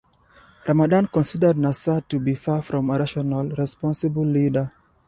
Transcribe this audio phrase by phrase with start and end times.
[0.67, 4.71] Ramadan considered Nasser to be far from a rational, responsible leader.